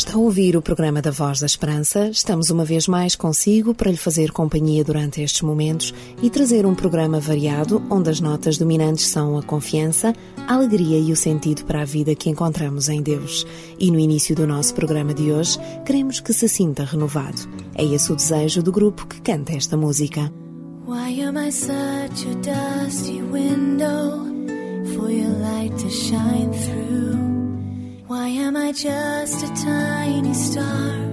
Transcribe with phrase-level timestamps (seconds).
[0.00, 2.08] Está a ouvir o programa da Voz da Esperança.
[2.08, 5.92] Estamos uma vez mais consigo para lhe fazer companhia durante estes momentos
[6.22, 10.14] e trazer um programa variado onde as notas dominantes são a confiança,
[10.48, 13.46] a alegria e o sentido para a vida que encontramos em Deus.
[13.78, 17.46] E no início do nosso programa de hoje, queremos que se sinta renovado.
[17.74, 20.32] É esse o desejo do grupo que canta esta música.
[20.88, 24.24] Why am I such a dusty window
[24.96, 27.29] for your light to shine through?
[28.10, 31.09] Why am I just a tiny star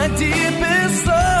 [0.00, 1.39] my deepest thoughts.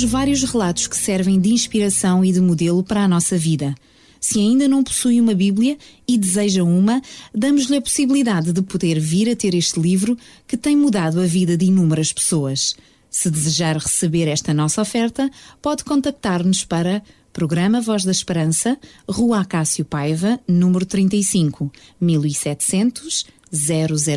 [0.00, 3.74] Temos vários relatos que servem de inspiração e de modelo para a nossa vida.
[4.18, 5.76] Se ainda não possui uma Bíblia
[6.08, 7.02] e deseja uma,
[7.34, 10.16] damos-lhe a possibilidade de poder vir a ter este livro
[10.46, 12.74] que tem mudado a vida de inúmeras pessoas.
[13.10, 15.30] Se desejar receber esta nossa oferta,
[15.60, 21.70] pode contactar-nos para Programa Voz da Esperança, Rua Acácio Paiva, número 35,
[22.00, 23.26] 1700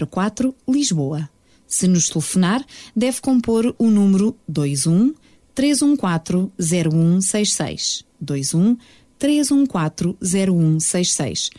[0.10, 1.30] 004, Lisboa.
[1.68, 2.64] Se nos telefonar,
[2.96, 5.14] deve compor o número 21
[5.54, 8.04] 314 0166.
[8.20, 8.76] 21
[9.18, 11.50] 314 0166.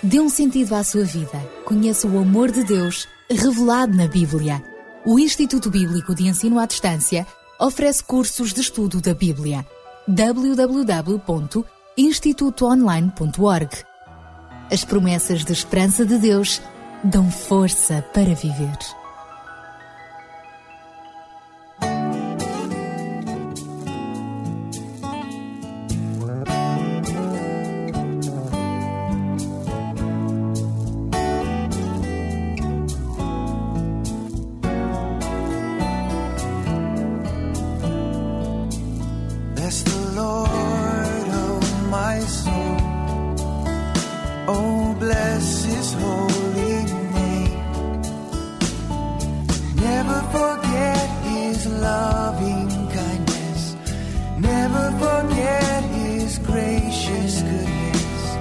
[0.01, 1.37] Dê um sentido à sua vida.
[1.65, 4.63] Conheça o amor de Deus revelado na Bíblia.
[5.05, 7.27] O Instituto Bíblico de Ensino à Distância
[7.59, 9.65] oferece cursos de estudo da Bíblia.
[11.99, 13.69] www.institutoonline.org
[14.71, 16.61] As promessas de esperança de Deus
[17.03, 18.77] dão força para viver.
[49.75, 53.75] Never forget, his loving kindness.
[54.37, 58.37] Never forget his gracious goodness.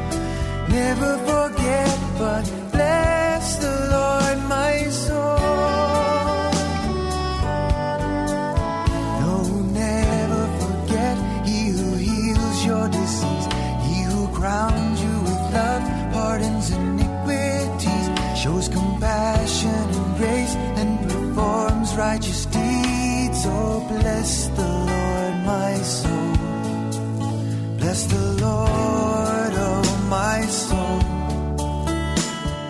[0.69, 2.57] Never forget but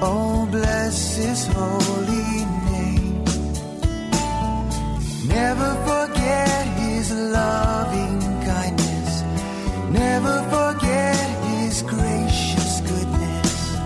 [0.00, 3.24] Oh, bless His holy name.
[5.26, 9.22] Never forget his loving kindness.
[9.90, 13.76] Never forget his gracious goodness.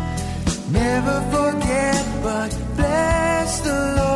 [0.71, 4.12] Never forget, but bless the Lord,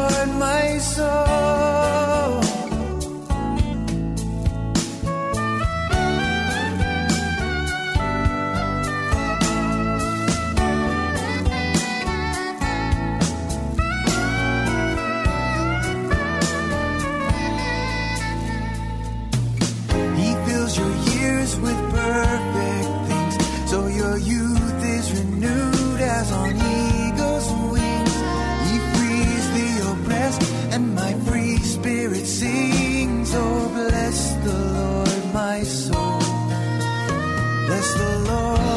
[37.67, 38.76] Bless the Lord,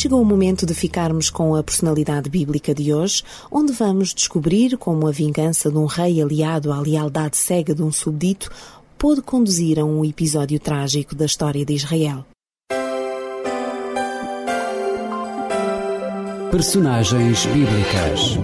[0.00, 5.06] chegou o momento de ficarmos com a personalidade bíblica de hoje, onde vamos descobrir como
[5.06, 8.50] a vingança de um rei aliado à lealdade cega de um súbdito
[8.96, 12.24] pôde conduzir a um episódio trágico da história de Israel.
[16.50, 18.38] Personagens bíblicas.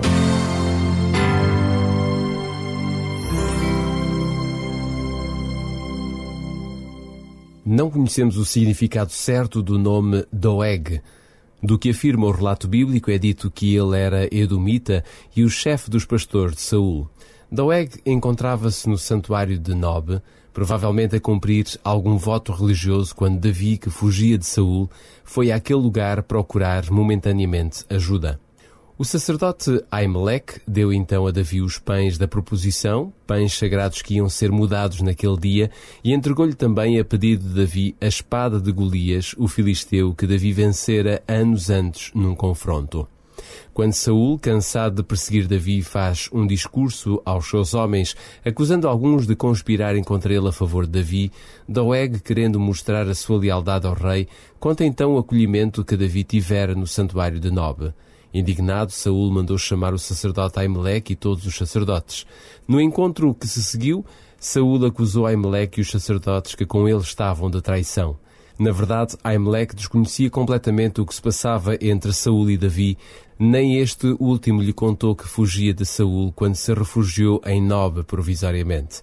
[7.65, 11.01] Não conhecemos o significado certo do nome Doeg.
[11.67, 15.03] Do que afirma o relato bíblico é dito que ele era edomita
[15.35, 17.11] e o chefe dos pastores de Saul.
[17.51, 23.91] Doeg encontrava-se no santuário de Nob, provavelmente a cumprir algum voto religioso quando Davi, que
[23.91, 24.89] fugia de Saul,
[25.25, 28.39] foi àquele lugar procurar momentaneamente ajuda.
[28.99, 34.27] O sacerdote Ahimelech deu então a Davi os pães da proposição, pães sagrados que iam
[34.27, 35.71] ser mudados naquele dia,
[36.03, 40.51] e entregou-lhe também, a pedido de Davi, a espada de Golias, o filisteu que Davi
[40.51, 43.07] vencera anos antes num confronto.
[43.75, 49.37] Quando Saul, cansado de perseguir Davi, faz um discurso aos seus homens, acusando alguns de
[49.37, 51.31] conspirarem contra ele a favor de Davi,
[51.69, 54.27] Doeg, querendo mostrar a sua lealdade ao rei,
[54.59, 57.93] conta então o acolhimento que Davi tivera no santuário de Nob.
[58.33, 62.27] Indignado, Saul mandou chamar o sacerdote Aimeleque e todos os sacerdotes.
[62.67, 64.05] No encontro que se seguiu,
[64.39, 68.19] Saul acusou Aimeleque e os sacerdotes que com ele estavam de traição.
[68.59, 72.97] Na verdade, Aimeleque desconhecia completamente o que se passava entre Saul e Davi,
[73.39, 79.03] nem este último lhe contou que fugia de Saul quando se refugiou em Nob provisoriamente.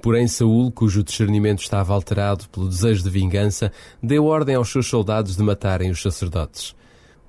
[0.00, 5.36] Porém, Saul, cujo discernimento estava alterado pelo desejo de vingança, deu ordem aos seus soldados
[5.36, 6.74] de matarem os sacerdotes.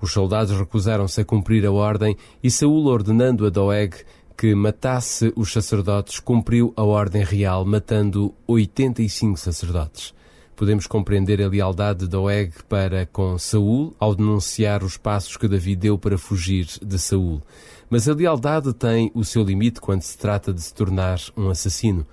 [0.05, 4.05] Os soldados recusaram-se a cumprir a ordem e Saul, ordenando a Doeg
[4.37, 10.13] que matasse os sacerdotes, cumpriu a ordem real, matando 85 sacerdotes.
[10.55, 15.75] Podemos compreender a lealdade de Doeg para com Saul ao denunciar os passos que Davi
[15.75, 17.41] deu para fugir de Saul.
[17.89, 22.05] Mas a lealdade tem o seu limite quando se trata de se tornar um assassino.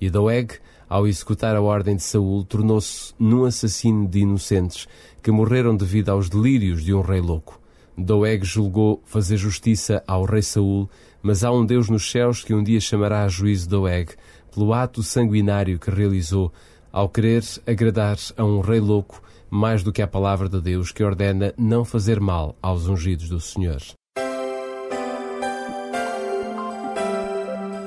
[0.00, 0.54] E Doeg,
[0.88, 4.86] ao executar a ordem de Saul, tornou-se num assassino de inocentes
[5.22, 7.60] que morreram devido aos delírios de um rei louco.
[7.96, 10.88] Doeg julgou fazer justiça ao rei Saul,
[11.22, 14.10] mas há um Deus nos céus que um dia chamará a juízo Doeg
[14.54, 16.52] pelo ato sanguinário que realizou
[16.92, 21.04] ao querer agradar a um rei louco mais do que a palavra de Deus que
[21.04, 23.80] ordena não fazer mal aos ungidos do Senhor.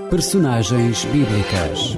[0.10, 1.98] Personagens bíblicas.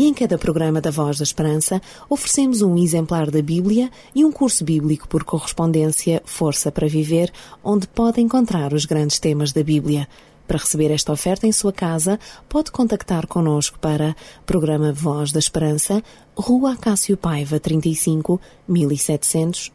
[0.00, 1.78] E em cada programa da Voz da Esperança
[2.08, 7.30] oferecemos um exemplar da Bíblia e um curso bíblico por correspondência Força para Viver,
[7.62, 10.08] onde pode encontrar os grandes temas da Bíblia.
[10.48, 14.16] Para receber esta oferta em sua casa, pode contactar connosco para
[14.46, 16.02] Programa Voz da Esperança,
[16.34, 19.70] Rua Cássio Paiva 35 1700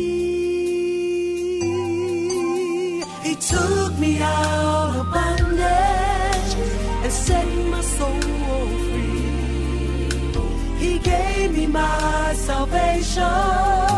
[3.22, 5.93] He took me out of bondage
[11.74, 13.93] my salvation.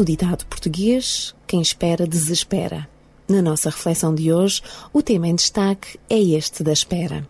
[0.00, 2.88] O ditado português: quem espera, desespera.
[3.28, 4.60] Na nossa reflexão de hoje,
[4.92, 7.28] o tema em destaque é este da espera.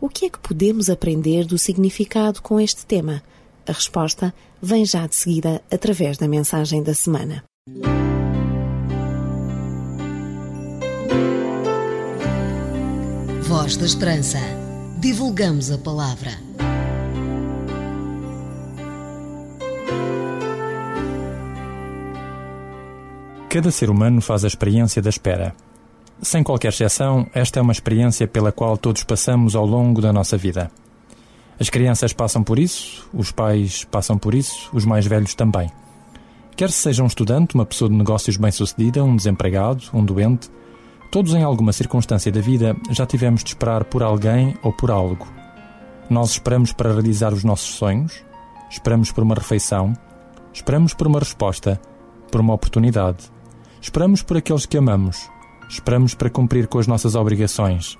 [0.00, 3.22] O que é que podemos aprender do significado com este tema?
[3.66, 7.44] A resposta vem já de seguida através da mensagem da semana.
[13.42, 14.38] Voz da Esperança.
[15.00, 16.43] Divulgamos a palavra.
[23.54, 25.54] Cada ser humano faz a experiência da espera.
[26.20, 30.36] Sem qualquer exceção, esta é uma experiência pela qual todos passamos ao longo da nossa
[30.36, 30.72] vida.
[31.60, 35.70] As crianças passam por isso, os pais passam por isso, os mais velhos também.
[36.56, 40.50] Quer se seja um estudante, uma pessoa de negócios bem-sucedida, um desempregado, um doente,
[41.12, 45.28] todos em alguma circunstância da vida já tivemos de esperar por alguém ou por algo.
[46.10, 48.20] Nós esperamos para realizar os nossos sonhos,
[48.68, 49.92] esperamos por uma refeição,
[50.52, 51.80] esperamos por uma resposta,
[52.32, 53.32] por uma oportunidade,
[53.84, 55.30] esperamos por aqueles que amamos,
[55.68, 57.98] esperamos para cumprir com as nossas obrigações,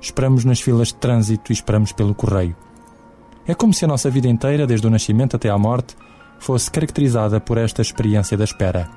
[0.00, 2.56] esperamos nas filas de trânsito e esperamos pelo correio.
[3.46, 5.96] É como se a nossa vida inteira, desde o nascimento até à morte,
[6.40, 8.90] fosse caracterizada por esta experiência da espera.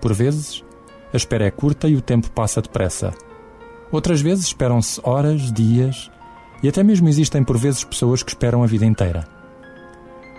[0.00, 0.64] Por vezes,
[1.12, 3.12] a espera é curta e o tempo passa depressa.
[3.90, 6.08] Outras vezes esperam-se horas, dias
[6.62, 9.26] e até mesmo existem por vezes pessoas que esperam a vida inteira.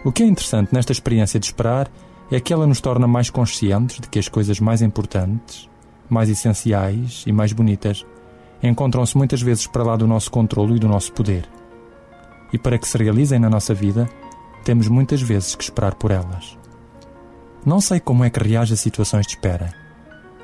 [0.06, 1.92] O que é interessante nesta experiência de esperar
[2.32, 5.70] é que ela nos torna mais conscientes de que as coisas mais importantes,
[6.10, 8.06] mais essenciais e mais bonitas
[8.62, 11.50] encontram-se muitas vezes para lá do nosso controlo e do nosso poder.
[12.52, 14.08] E para que se realizem na nossa vida,
[14.64, 16.58] temos muitas vezes que esperar por elas.
[17.66, 19.74] Não sei como é que reage a situações de espera.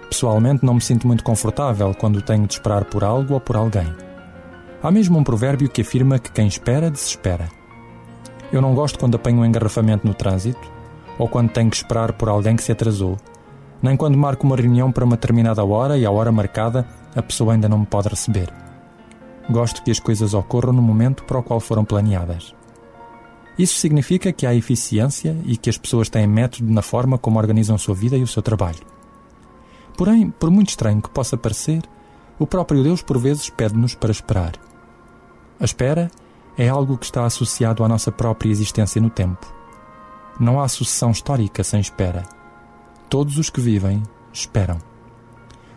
[0.09, 3.93] Pessoalmente, não me sinto muito confortável quando tenho de esperar por algo ou por alguém.
[4.81, 7.49] Há mesmo um provérbio que afirma que quem espera, desespera.
[8.51, 10.74] Eu não gosto quando apanho um engarrafamento no trânsito,
[11.17, 13.17] ou quando tenho que esperar por alguém que se atrasou,
[13.81, 17.53] nem quando marco uma reunião para uma determinada hora e à hora marcada a pessoa
[17.53, 18.51] ainda não me pode receber.
[19.49, 22.55] Gosto que as coisas ocorram no momento para o qual foram planeadas.
[23.57, 27.77] Isso significa que há eficiência e que as pessoas têm método na forma como organizam
[27.77, 28.79] sua vida e o seu trabalho.
[29.97, 31.81] Porém, por muito estranho que possa parecer,
[32.37, 34.53] o próprio Deus por vezes pede-nos para esperar.
[35.57, 36.11] A espera
[36.57, 39.53] é algo que está associado à nossa própria existência no tempo.
[40.39, 42.23] Não há sucessão histórica sem espera.
[43.09, 44.77] Todos os que vivem esperam.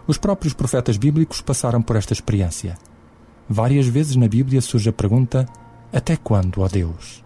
[0.06, 2.76] Os próprios profetas bíblicos passaram por esta experiência.
[3.48, 5.46] Várias vezes na Bíblia surge a pergunta:
[5.92, 7.24] Até quando, ó Deus?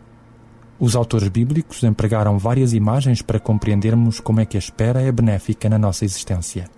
[0.78, 5.68] Os autores bíblicos empregaram várias imagens para compreendermos como é que a espera é benéfica
[5.70, 6.68] na nossa existência.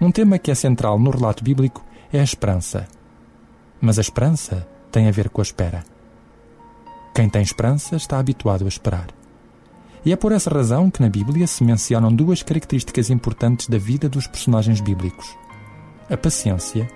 [0.00, 2.86] Um tema que é central no relato bíblico é a esperança.
[3.80, 5.82] Mas a esperança tem a ver com a espera.
[7.14, 9.17] Quem tem esperança está habituado a esperar.
[10.08, 14.08] E é por essa razão que na Bíblia se mencionam duas características importantes da vida
[14.08, 15.36] dos personagens bíblicos:
[16.08, 16.88] a paciência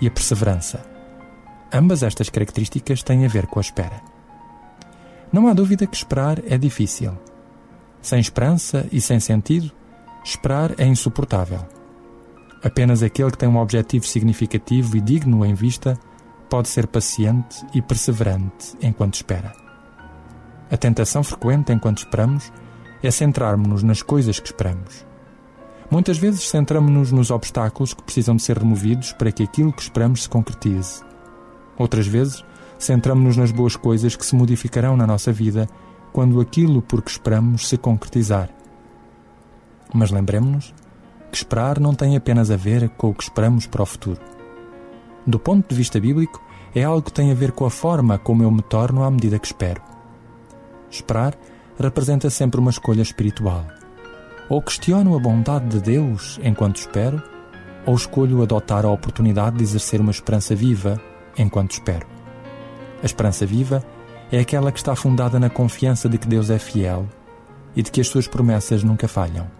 [0.00, 0.82] e a perseverança.
[1.70, 4.00] Ambas estas características têm a ver com a espera.
[5.30, 7.12] Não há dúvida que esperar é difícil.
[8.00, 9.70] Sem esperança e sem sentido,
[10.24, 11.60] esperar é insuportável.
[12.62, 16.00] Apenas aquele que tem um objetivo significativo e digno em vista
[16.48, 19.63] pode ser paciente e perseverante enquanto espera.
[20.74, 22.52] A tentação frequente enquanto esperamos
[23.00, 25.06] é centrarmos-nos nas coisas que esperamos.
[25.88, 30.24] Muitas vezes centramos-nos nos obstáculos que precisam de ser removidos para que aquilo que esperamos
[30.24, 31.00] se concretize.
[31.78, 32.44] Outras vezes,
[32.76, 35.68] centramos-nos nas boas coisas que se modificarão na nossa vida
[36.12, 38.50] quando aquilo por que esperamos se concretizar.
[39.94, 40.74] Mas lembremos-nos
[41.30, 44.20] que esperar não tem apenas a ver com o que esperamos para o futuro.
[45.24, 46.42] Do ponto de vista bíblico,
[46.74, 49.38] é algo que tem a ver com a forma como eu me torno à medida
[49.38, 49.93] que espero.
[50.94, 51.34] Esperar
[51.76, 53.66] representa sempre uma escolha espiritual.
[54.48, 57.20] Ou questiono a bondade de Deus enquanto espero,
[57.84, 61.00] ou escolho adotar a oportunidade de exercer uma esperança viva
[61.36, 62.06] enquanto espero.
[63.02, 63.84] A esperança viva
[64.30, 67.06] é aquela que está fundada na confiança de que Deus é fiel
[67.74, 69.50] e de que as suas promessas nunca falham.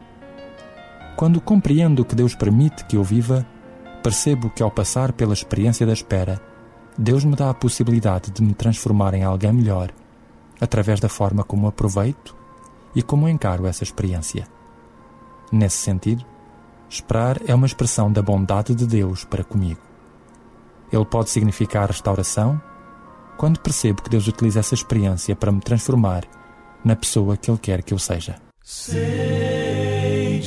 [1.16, 3.44] Quando compreendo que Deus permite que eu viva,
[4.05, 6.40] percebo que ao passar pela experiência da espera,
[6.97, 9.90] Deus me dá a possibilidade de me transformar em alguém melhor
[10.61, 12.35] através da forma como aproveito
[12.95, 14.47] e como encaro essa experiência.
[15.51, 16.25] Nesse sentido,
[16.88, 19.81] esperar é uma expressão da bondade de Deus para comigo.
[20.93, 22.61] Ele pode significar restauração,
[23.37, 26.25] quando percebo que Deus utiliza essa experiência para me transformar
[26.85, 28.37] na pessoa que Ele quer que eu seja.
[28.62, 30.40] Sei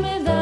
[0.03, 0.42] Me dás.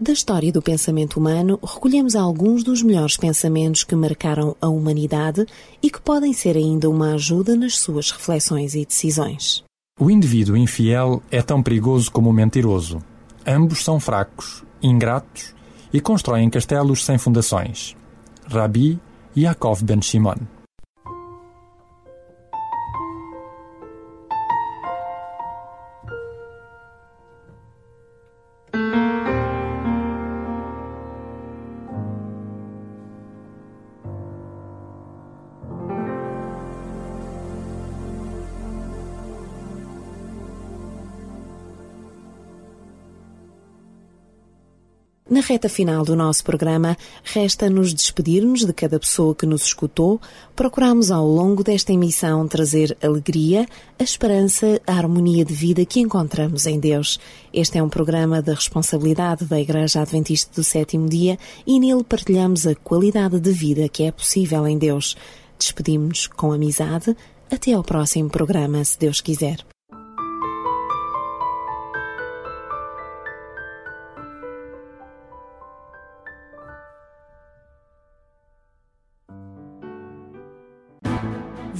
[0.00, 5.46] Da história do pensamento humano, recolhemos alguns dos melhores pensamentos que marcaram a humanidade
[5.80, 9.62] e que podem ser ainda uma ajuda nas suas reflexões e decisões.
[9.98, 12.98] O indivíduo infiel é tão perigoso como o mentiroso.
[13.46, 15.54] Ambos são fracos, ingratos
[15.92, 17.96] e constroem castelos sem fundações.
[18.48, 18.98] Rabi
[19.36, 20.53] Yaakov ben Shimon.
[45.44, 50.18] Reta final do nosso programa, resta-nos despedir-nos de cada pessoa que nos escutou.
[50.56, 53.66] Procuramos ao longo desta emissão trazer alegria,
[53.98, 57.20] a esperança, a harmonia de vida que encontramos em Deus.
[57.52, 62.66] Este é um programa da responsabilidade da Igreja Adventista do Sétimo Dia e nele partilhamos
[62.66, 65.14] a qualidade de vida que é possível em Deus.
[65.58, 67.14] Despedimos-nos com amizade.
[67.50, 69.73] Até ao próximo programa, se Deus quiser.